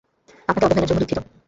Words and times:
আপনাকে 0.49 0.65
অবহেলার 0.67 0.89
জন্য 0.89 1.01
দুঃখিত। 1.01 1.19